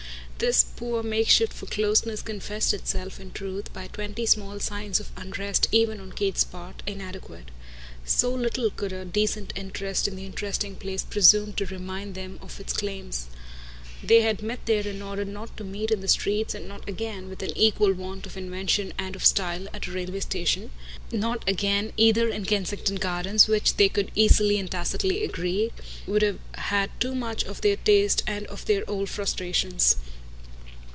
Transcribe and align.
This 0.39 0.63
poor 0.63 1.03
makeshift 1.03 1.53
for 1.53 1.67
closeness 1.67 2.23
confessed 2.23 2.73
itself 2.73 3.19
in 3.19 3.29
truth, 3.31 3.71
by 3.73 3.85
twenty 3.85 4.25
small 4.25 4.59
signs 4.59 4.99
of 4.99 5.11
unrest 5.15 5.67
even 5.71 5.99
on 5.99 6.11
Kate's 6.13 6.43
part, 6.43 6.81
inadequate; 6.87 7.51
so 8.05 8.33
little 8.33 8.71
could 8.71 8.91
a 8.91 9.05
decent 9.05 9.53
interest 9.55 10.07
in 10.07 10.15
the 10.15 10.25
interesting 10.25 10.75
place 10.75 11.03
presume 11.03 11.53
to 11.53 11.67
remind 11.67 12.15
them 12.15 12.39
of 12.41 12.59
its 12.59 12.73
claims. 12.73 13.27
They 14.01 14.21
had 14.21 14.41
met 14.41 14.65
there 14.65 14.87
in 14.87 15.03
order 15.03 15.25
not 15.25 15.55
to 15.57 15.63
meet 15.63 15.91
in 15.91 16.01
the 16.01 16.07
streets 16.07 16.55
and 16.55 16.67
not 16.67 16.89
again, 16.89 17.29
with 17.29 17.43
an 17.43 17.55
equal 17.55 17.93
want 17.93 18.25
of 18.25 18.35
invention 18.35 18.95
and 18.97 19.15
of 19.15 19.23
style, 19.23 19.67
at 19.75 19.85
a 19.85 19.91
railway 19.91 20.21
station; 20.21 20.71
not 21.11 21.47
again, 21.47 21.93
either, 21.97 22.29
in 22.29 22.45
Kensington 22.45 22.95
Gardens, 22.95 23.47
which, 23.47 23.75
they 23.75 23.89
could 23.89 24.09
easily 24.15 24.57
and 24.57 24.71
tacitly 24.71 25.23
agree, 25.23 25.71
would 26.07 26.23
have 26.23 26.39
had 26.55 26.89
too 26.99 27.13
much 27.13 27.43
of 27.43 27.61
the 27.61 27.75
taste 27.75 28.23
of 28.27 28.65
their 28.65 28.83
old 28.89 29.07
frustrations. 29.07 29.97